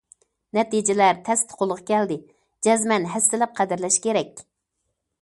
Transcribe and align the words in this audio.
نەتىجىلەر 0.57 1.19
تەستە 1.27 1.59
قولغا 1.61 1.77
كەلدى، 1.91 2.19
جەزمەن 2.69 3.09
ھەسسىلەپ 3.15 3.57
قەدىرلەش 3.63 4.03
كېرەك. 4.09 4.47